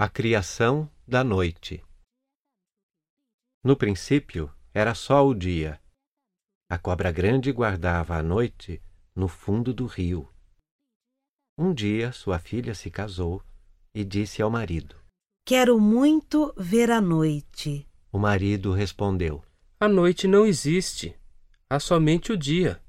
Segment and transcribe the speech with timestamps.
[0.00, 1.84] A criação da noite.
[3.64, 5.82] No princípio era só o dia.
[6.70, 8.80] A cobra grande guardava a noite
[9.12, 10.32] no fundo do rio.
[11.58, 13.42] Um dia sua filha se casou
[13.92, 14.94] e disse ao marido:
[15.44, 17.84] Quero muito ver a noite.
[18.12, 19.44] O marido respondeu:
[19.80, 21.18] A noite não existe.
[21.68, 22.80] Há somente o dia.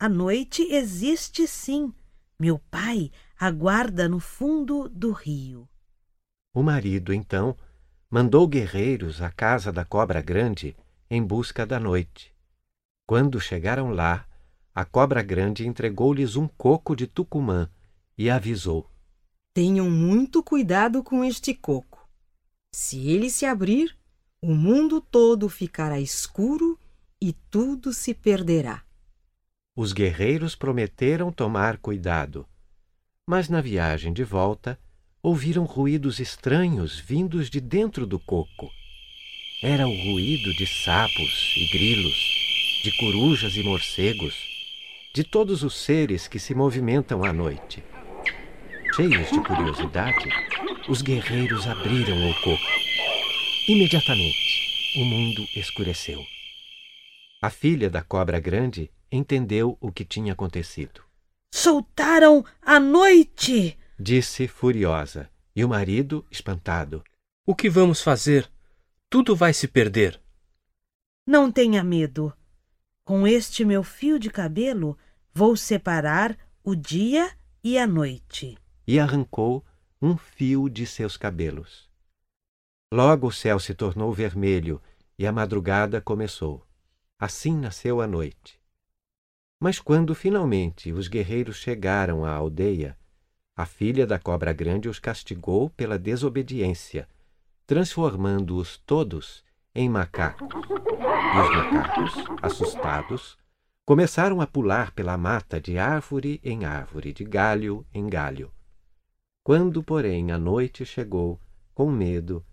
[0.00, 1.94] A noite existe sim.
[2.36, 5.69] Meu pai aguarda no fundo do rio.
[6.52, 7.56] O marido, então,
[8.10, 10.76] mandou guerreiros à casa da cobra grande
[11.08, 12.34] em busca da noite.
[13.06, 14.26] Quando chegaram lá,
[14.74, 17.70] a cobra grande entregou-lhes um coco de Tucumã
[18.18, 18.90] e avisou:
[19.54, 22.08] Tenham muito cuidado com este coco.
[22.74, 23.96] Se ele se abrir,
[24.42, 26.78] o mundo todo ficará escuro
[27.20, 28.82] e tudo se perderá.
[29.76, 32.46] Os guerreiros prometeram tomar cuidado,
[33.28, 34.78] mas na viagem de volta
[35.22, 38.70] ouviram ruídos estranhos vindos de dentro do coco.
[39.62, 42.16] Era o ruído de sapos e grilos,
[42.82, 44.34] de corujas e morcegos,
[45.14, 47.82] de todos os seres que se movimentam à noite.
[48.94, 50.28] Cheios de curiosidade,
[50.88, 52.64] os guerreiros abriram o coco.
[53.68, 56.24] Imediatamente, o mundo escureceu.
[57.42, 61.02] A filha da cobra grande entendeu o que tinha acontecido.
[61.52, 63.76] Soltaram a noite!
[64.00, 67.04] Disse furiosa, e o marido espantado.
[67.46, 68.50] O que vamos fazer?
[69.10, 70.20] Tudo vai se perder.
[71.26, 72.32] Não tenha medo.
[73.04, 74.96] Com este meu fio de cabelo,
[75.34, 77.30] vou separar o dia
[77.62, 78.56] e a noite.
[78.86, 79.64] E arrancou
[80.00, 81.90] um fio de seus cabelos.
[82.92, 84.80] Logo o céu se tornou vermelho
[85.18, 86.66] e a madrugada começou.
[87.18, 88.58] Assim nasceu a noite.
[89.60, 92.98] Mas quando finalmente os guerreiros chegaram à aldeia,
[93.60, 97.06] a filha da cobra grande os castigou pela desobediência,
[97.66, 99.44] transformando-os todos
[99.74, 100.48] em macacos.
[100.48, 102.12] E os macacos,
[102.42, 103.38] assustados,
[103.84, 108.52] começaram a pular pela mata de árvore em árvore, de galho em galho.
[109.44, 111.40] Quando, porém, a noite chegou,
[111.74, 112.44] com medo,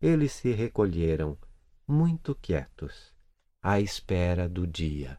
[0.00, 1.38] eles se recolheram,
[1.86, 3.14] muito quietos,
[3.62, 5.18] à espera do dia.